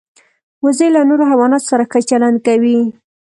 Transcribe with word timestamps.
وزې 0.63 0.87
له 0.95 1.01
نورو 1.09 1.23
حیواناتو 1.31 1.67
سره 1.71 1.83
ښه 1.91 1.99
چلند 2.09 2.37
کوي 2.47 2.79